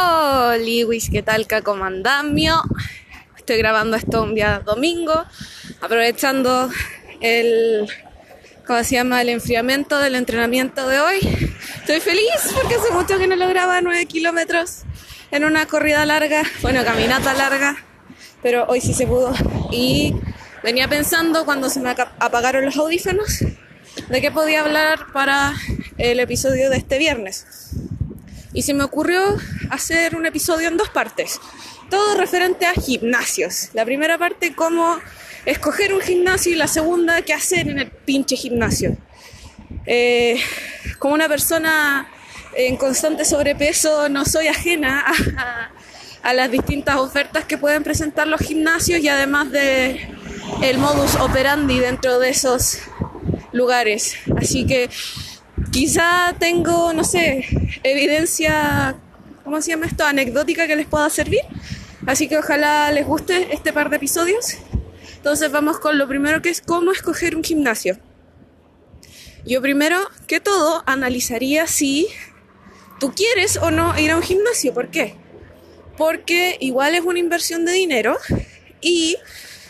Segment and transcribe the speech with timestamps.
[0.00, 2.62] Hola, Lewis, ¿qué tal, Cacomandamio?
[3.36, 5.24] Estoy grabando esto un día domingo,
[5.80, 6.70] aprovechando
[7.20, 7.88] el,
[8.64, 9.22] ¿cómo se llama?
[9.22, 11.18] El enfriamiento del entrenamiento de hoy.
[11.80, 14.82] Estoy feliz porque hace mucho que no lograba 9 kilómetros
[15.32, 17.76] en una corrida larga, bueno, caminata larga,
[18.40, 19.34] pero hoy sí se pudo.
[19.72, 20.14] Y
[20.62, 23.40] venía pensando cuando se me apagaron los audífonos
[24.08, 25.54] de qué podía hablar para
[25.96, 27.67] el episodio de este viernes
[28.58, 29.20] y se me ocurrió
[29.70, 31.40] hacer un episodio en dos partes,
[31.88, 33.68] todo referente a gimnasios.
[33.72, 34.98] La primera parte, cómo
[35.46, 38.96] escoger un gimnasio y la segunda, qué hacer en el pinche gimnasio.
[39.86, 40.40] Eh,
[40.98, 42.10] como una persona
[42.56, 45.04] en constante sobrepeso, no soy ajena
[46.24, 50.00] a, las distintas ofertas que pueden presentar los gimnasios y además de
[50.62, 52.78] el modus operandi dentro de esos
[53.52, 54.16] lugares.
[54.36, 54.90] Así que
[55.78, 57.44] quizá tengo, no sé,
[57.84, 58.96] evidencia,
[59.44, 60.04] ¿cómo se llama esto?
[60.04, 61.42] Anecdótica que les pueda servir.
[62.04, 64.56] Así que ojalá les guste este par de episodios.
[65.18, 67.96] Entonces vamos con lo primero que es cómo escoger un gimnasio.
[69.46, 72.08] Yo primero que todo analizaría si
[72.98, 74.74] tú quieres o no ir a un gimnasio.
[74.74, 75.14] ¿Por qué?
[75.96, 78.16] Porque igual es una inversión de dinero
[78.80, 79.16] y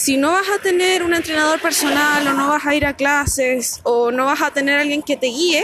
[0.00, 3.80] si no vas a tener un entrenador personal o no vas a ir a clases
[3.82, 5.62] o no vas a tener alguien que te guíe,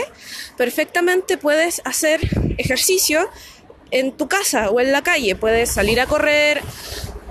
[0.55, 2.19] perfectamente puedes hacer
[2.59, 3.31] ejercicio
[3.89, 5.35] en tu casa o en la calle.
[5.35, 6.61] Puedes salir a correr.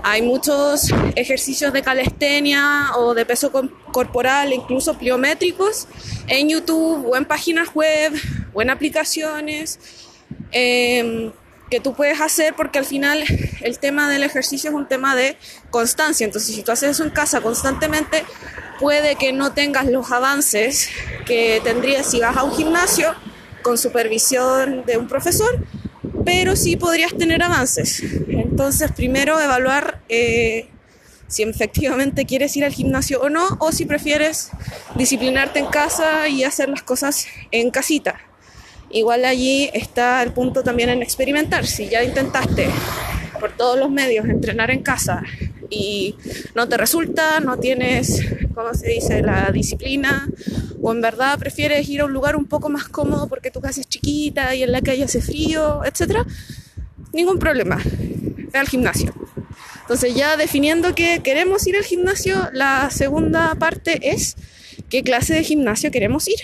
[0.03, 3.53] Hay muchos ejercicios de calistenia o de peso
[3.93, 5.87] corporal, incluso pliométricos,
[6.27, 8.11] en YouTube o páginas web
[8.53, 9.79] o en aplicaciones.
[10.51, 11.31] Em,
[11.69, 13.23] que tú puedes hacer porque al final
[13.61, 15.37] el tema del ejercicio es un tema de
[15.69, 16.25] constancia.
[16.25, 18.23] Entonces, si tú haces eso en casa constantemente,
[18.79, 20.89] puede que no tengas los avances
[21.25, 23.13] que tendrías si vas a un gimnasio
[23.61, 25.65] con supervisión de un profesor,
[26.23, 28.01] pero sí podrías tener avances.
[28.27, 30.69] Entonces, primero evaluar eh,
[31.27, 34.51] si efectivamente quieres ir al gimnasio o no, o si prefieres
[34.95, 38.26] disciplinarte en casa y hacer las cosas en casita.
[38.89, 41.65] Igual allí está el punto también en experimentar.
[41.65, 42.69] Si ya intentaste
[43.39, 45.23] por todos los medios entrenar en casa
[45.69, 46.15] y
[46.55, 48.23] no te resulta, no tienes,
[48.55, 50.29] ¿cómo se dice?, la disciplina,
[50.81, 53.81] o en verdad prefieres ir a un lugar un poco más cómodo porque tu casa
[53.81, 56.19] es chiquita y en la calle hace frío, etc.,
[57.11, 59.13] ningún problema, ve al gimnasio.
[59.81, 64.35] Entonces ya definiendo que queremos ir al gimnasio, la segunda parte es
[64.89, 66.39] qué clase de gimnasio queremos ir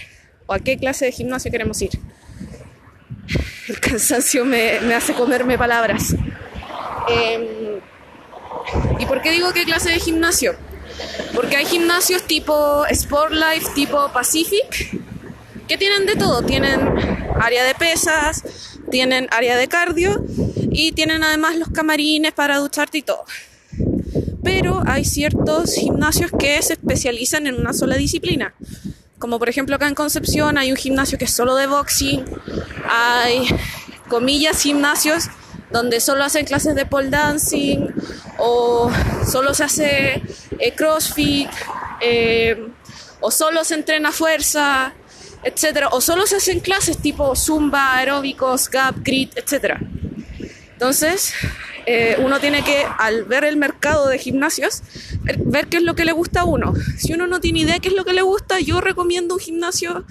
[0.46, 1.92] o a qué clase de gimnasio queremos ir
[3.68, 6.16] el cansancio me, hace comerme palabras.
[7.10, 7.80] Em,
[9.00, 10.56] ¿Y por qué digo qué clase de gimnasio?
[11.34, 15.00] Porque hay gimnasios tipo Sport Life, tipo Pacific,
[15.68, 16.44] que tienen de todo.
[16.44, 16.80] Tienen
[17.40, 18.44] área de pesas,
[18.92, 20.24] tienen área de cardio
[20.72, 23.26] y tienen además los camarines para ducharte y todo.
[24.44, 28.54] Pero hay ciertos gimnasios que se especializan en una sola disciplina.
[29.24, 32.26] Como por ejemplo acá en Concepción hay un gimnasio que es solo de boxing,
[32.90, 33.48] hay
[34.10, 35.30] comillas gimnasios
[35.72, 37.88] donde solo hacen clases de pole dancing
[38.38, 38.92] o
[39.26, 40.22] solo se hace
[40.60, 41.50] eh, crossfit
[42.02, 42.68] eh,
[43.22, 44.92] o solo se entrena fuerza,
[45.42, 49.80] etcétera, o solo se hacen clases tipo zumba, aeróbicos, gap, grit, etcétera.
[50.74, 51.34] Entonces,
[51.86, 54.82] eh, uno tiene que, al ver el mercado de gimnasios,
[55.46, 56.74] ver qué es lo que le gusta a uno.
[56.98, 60.06] Si uno no tiene idea qué es lo que le gusta, yo recomiendo un gimnasio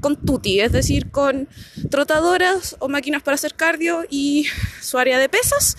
[0.00, 1.48] con tuti, es decir, con
[1.90, 4.46] trotadoras o máquinas para hacer cardio y
[4.80, 5.76] su área de pesas.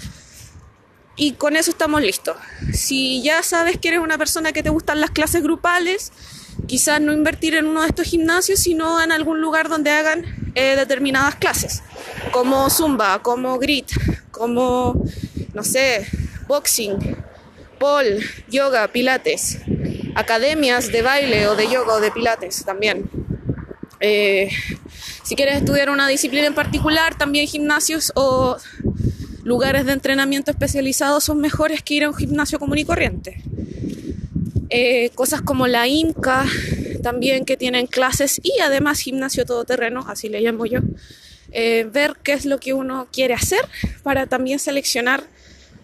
[1.15, 2.37] Y con eso estamos listos.
[2.73, 6.11] Si ya sabes que eres una persona que te gustan las clases grupales,
[6.67, 10.25] quizás no invertir en uno de estos gimnasios, sino en algún lugar donde hagan
[10.55, 11.83] eh, determinadas clases,
[12.31, 13.91] como zumba, como grit,
[14.31, 15.03] como,
[15.53, 16.05] no sé,
[16.47, 17.17] boxing,
[17.79, 18.19] pole,
[18.49, 19.59] yoga, pilates,
[20.15, 23.09] academias de baile o de yoga o de pilates también.
[23.99, 24.49] Eh,
[25.23, 28.57] si quieres estudiar una disciplina en particular, también gimnasios o
[29.43, 33.43] lugares de entrenamiento especializados son mejores que ir a un gimnasio común y corriente.
[34.69, 36.45] Eh, cosas como la IMCA,
[37.03, 40.79] también que tienen clases y además gimnasio todoterreno, así le llamo yo.
[41.51, 43.59] Eh, ver qué es lo que uno quiere hacer
[44.03, 45.23] para también seleccionar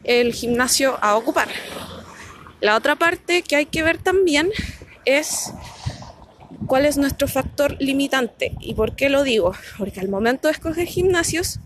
[0.03, 1.49] el gimnasio a ocupar.
[2.61, 4.49] La otra parte que hay que ver también
[5.05, 5.51] es
[6.65, 8.53] cuál es nuestro factor limitante.
[8.59, 9.53] ¿Y por qué lo digo?
[9.77, 11.59] Porque al momento de escoger gimnasios,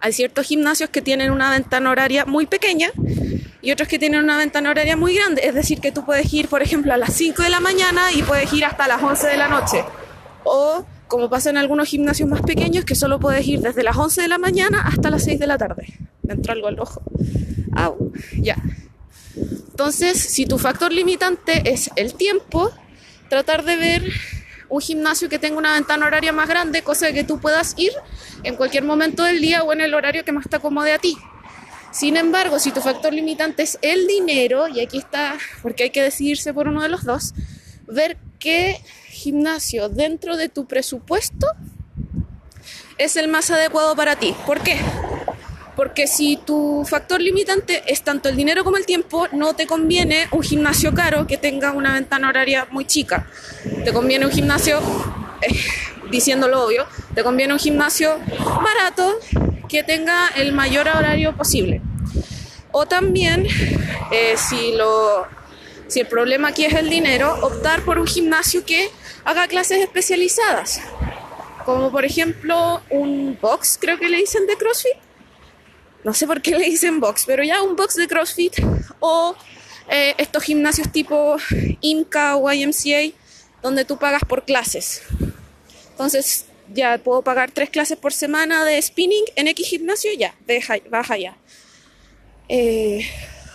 [0.00, 2.90] hay ciertos gimnasios que tienen una ventana horaria muy pequeña
[3.62, 5.46] y otros que tienen una ventana horaria muy grande.
[5.46, 8.22] Es decir, que tú puedes ir, por ejemplo, a las 5 de la mañana y
[8.22, 9.84] puedes ir hasta las 11 de la noche.
[10.42, 14.22] O como pasa en algunos gimnasios más pequeños, que solo puedes ir desde las 11
[14.22, 15.98] de la mañana hasta las 6 de la tarde.
[16.22, 17.02] Me entró algo al ojo.
[17.76, 18.56] Au, ya.
[19.36, 22.72] Entonces, si tu factor limitante es el tiempo,
[23.28, 24.10] tratar de ver
[24.70, 27.92] un gimnasio que tenga una ventana horaria más grande, cosa que tú puedas ir
[28.42, 31.18] en cualquier momento del día o en el horario que más te acomode a ti.
[31.90, 36.00] Sin embargo, si tu factor limitante es el dinero, y aquí está, porque hay que
[36.00, 37.34] decidirse por uno de los dos,
[37.86, 41.46] ver qué gimnasio dentro de tu presupuesto
[42.98, 44.34] es el más adecuado para ti.
[44.44, 44.78] ¿Por qué?
[45.76, 50.26] Porque si tu factor limitante es tanto el dinero como el tiempo, no te conviene
[50.32, 53.26] un gimnasio caro que tenga una ventana horaria muy chica.
[53.84, 54.80] Te conviene un gimnasio,
[55.40, 55.54] eh,
[56.10, 58.18] diciéndolo obvio, te conviene un gimnasio
[58.62, 59.18] barato
[59.68, 61.80] que tenga el mayor horario posible.
[62.72, 63.46] O también,
[64.10, 65.26] eh, si, lo,
[65.92, 68.90] si el problema aquí es el dinero, optar por un gimnasio que
[69.24, 70.80] haga clases especializadas.
[71.66, 74.96] Como por ejemplo un box, creo que le dicen de CrossFit.
[76.02, 78.54] No sé por qué le dicen box, pero ya un box de CrossFit
[79.00, 79.36] o
[79.90, 81.36] eh, estos gimnasios tipo
[81.82, 83.14] IMCA o YMCA,
[83.62, 85.02] donde tú pagas por clases.
[85.90, 90.34] Entonces, ya puedo pagar tres clases por semana de spinning en X gimnasio, ya,
[90.90, 91.36] baja ya.
[92.48, 93.06] Eh,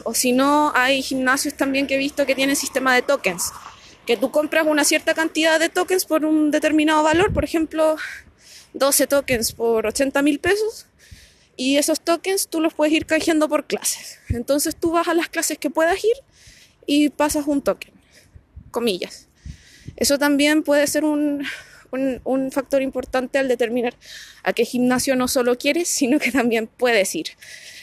[0.08, 3.52] o si no, hay gimnasios también que he visto que tienen sistema de tokens,
[4.06, 7.98] que tú compras una cierta cantidad de tokens por un determinado valor, por ejemplo,
[8.74, 10.86] 12 tokens por 80 mil pesos,
[11.58, 14.20] y esos tokens tú los puedes ir canjeando por clases.
[14.30, 16.16] Entonces tú vas a las clases que puedas ir
[16.86, 17.92] y pasas un token,
[18.72, 19.28] comillas.
[19.98, 21.44] Eso también puede ser un,
[21.92, 23.94] un, factor importante al determinar
[24.44, 27.28] a qué gimnasio no solo quieres, sino que también puedes ir.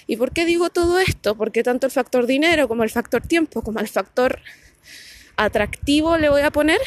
[0.06, 1.34] ¿Y por qué digo todo esto?
[1.34, 4.40] Porque tanto el factor dinero como el factor tiempo, como el factor
[5.36, 6.80] atractivo le voy a poner,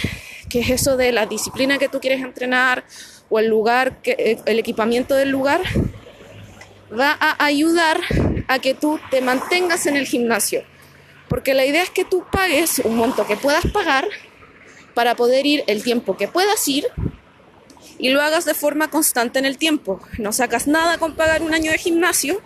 [0.49, 2.85] que es eso de la disciplina que tú quieres entrenar
[3.29, 5.61] o el lugar, que, eh, el equipamiento del lugar,
[6.97, 7.99] va a ayudar
[8.47, 10.63] a que tú te mantengas en el gimnasio.
[11.27, 14.07] Porque la idea es que tú pagues un monto que puedas pagar
[14.93, 16.87] para poder ir el tiempo que puedas ir
[17.99, 19.99] y lo hagas de forma constante en el tiempo.
[20.17, 22.41] No sacas nada con pagar un año de gimnasio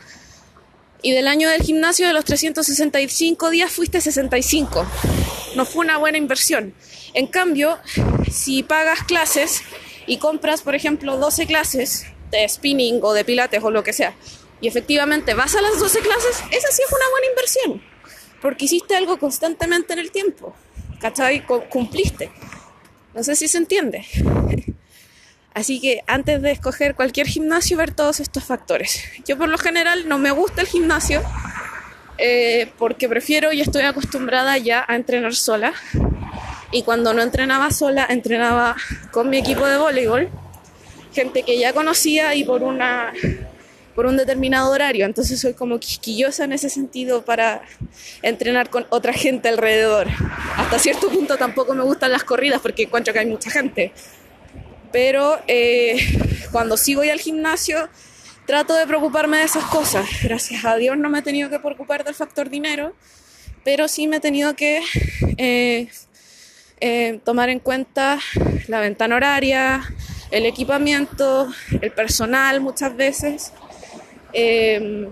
[1.01, 4.85] y del año del gimnasio de los 365 días fuiste 65.
[5.55, 6.73] No fue una buena inversión.
[7.13, 7.79] En cambio,
[8.31, 9.63] si pagas clases
[10.07, 14.15] y compras, por ejemplo, 12 clases de spinning o de pilates o lo que sea,
[14.61, 17.81] y efectivamente vas a las 12 clases, esa sí es una buena inversión,
[18.41, 20.55] porque hiciste algo constantemente en el tiempo.
[21.01, 21.43] ¿cachai?
[21.45, 22.31] Cumpliste.
[23.13, 24.05] No sé si se entiende.
[25.53, 29.03] Así que antes de escoger cualquier gimnasio, ver todos estos factores.
[29.25, 31.21] Yo por lo general no me gusta el gimnasio
[32.17, 35.73] eh, porque prefiero y estoy acostumbrada ya a entrenar sola.
[36.71, 38.75] Y cuando no entrenaba sola, entrenaba
[39.11, 40.29] con mi equipo de voleibol,
[41.13, 43.11] gente que ya conocía y por una
[43.95, 47.61] por un determinado horario, entonces soy como quisquillosa en ese sentido para
[48.21, 50.07] entrenar con otra gente alrededor.
[50.55, 53.91] Hasta cierto punto tampoco me gustan las corridas porque encuentro que hay mucha gente,
[54.91, 55.97] pero eh,
[56.51, 57.89] cuando sí voy al gimnasio
[58.45, 60.07] trato de preocuparme de esas cosas.
[60.23, 62.93] Gracias a Dios no me he tenido que preocupar del factor dinero,
[63.63, 64.81] pero sí me he tenido que
[65.37, 65.89] eh,
[66.79, 68.19] eh, tomar en cuenta
[68.67, 69.83] la ventana horaria,
[70.31, 71.51] el equipamiento,
[71.81, 73.53] el personal muchas veces
[74.33, 75.09] Em,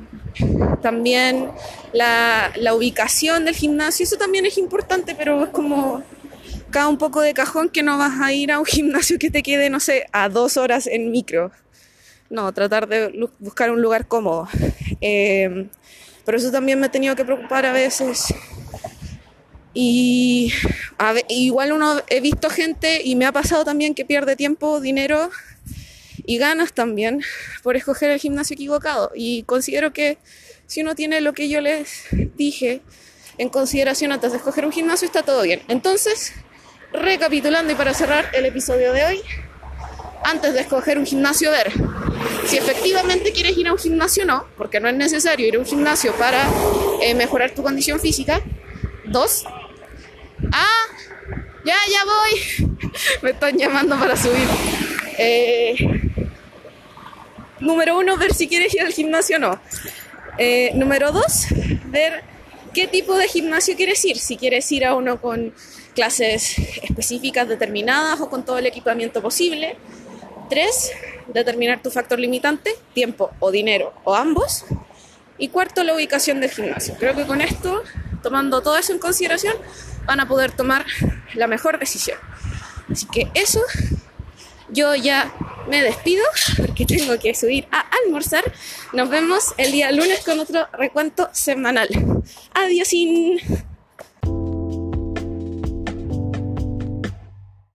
[0.81, 1.51] también
[1.91, 6.01] la, la, ubicación del gimnasio, eso también es importante, pero es como
[6.69, 9.43] cada un poco de cajón que no vas a ir a un gimnasio que te
[9.43, 11.51] quede, no sé, a dos horas en micro.
[12.29, 14.47] No, tratar de buscar un lugar cómodo.
[15.01, 15.69] Eh,
[16.25, 18.33] pero eso también me he tenido que preocupar a veces.
[19.73, 20.53] Y
[21.29, 25.31] igual uno he visto gente y me ha pasado también que pierde tiempo, dinero
[26.25, 27.21] y ganas también
[27.63, 29.11] por escoger el gimnasio equivocado.
[29.15, 30.17] Y considero que
[30.67, 32.03] si uno tiene lo que yo les
[32.35, 32.81] dije
[33.39, 35.61] en consideración antes de escoger un gimnasio, está todo bien.
[35.67, 36.33] Entonces,
[36.93, 39.21] recapitulando y para cerrar el episodio de hoy,
[40.23, 41.71] antes de escoger un gimnasio, ver
[42.45, 45.59] si efectivamente quieres ir a un gimnasio o no, porque no es necesario ir a
[45.59, 46.47] un gimnasio para
[47.01, 48.41] eh, mejorar tu condición física.
[49.05, 49.45] Dos,
[50.51, 50.85] ah,
[51.65, 52.91] ya, ya voy.
[53.21, 54.47] Me están llamando para subir.
[55.17, 55.75] Eh,
[57.59, 59.61] número uno, ver si quieres ir al gimnasio o no.
[60.37, 61.47] Eh, número dos,
[61.85, 62.23] ver
[62.73, 64.17] qué tipo de gimnasio quieres ir.
[64.17, 65.53] Si quieres ir a uno con
[65.99, 69.75] clases específicas determinadas o con todo el equipamiento posible.
[70.49, 70.93] Tres,
[71.27, 74.63] determinar tu factor limitante, tiempo o dinero o ambos.
[75.37, 76.95] Y cuarto, la ubicación del gimnasio.
[76.97, 77.83] Creo que con esto,
[78.23, 79.57] tomando todo eso en consideración,
[80.05, 80.85] van a poder tomar
[81.33, 82.17] la mejor decisión.
[82.89, 83.61] Así que eso
[84.69, 85.33] yo ya
[85.67, 86.23] me despido
[86.55, 88.45] porque tengo que subir a almorzar.
[88.93, 91.89] Nos vemos el día lunes con otro recuento semanal.
[92.53, 92.93] Adiós.